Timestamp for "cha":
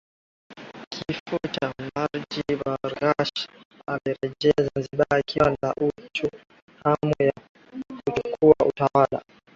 1.51-1.73